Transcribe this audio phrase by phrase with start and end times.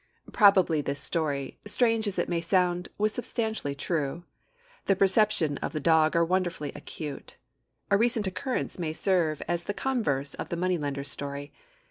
[0.31, 4.23] Probably this story, strange as it may sound, was substantially true.
[4.87, 7.37] The perceptions of the dog are wonderfully acute.
[7.91, 11.53] A recent occurrence may serve as the converse of the money lender's story.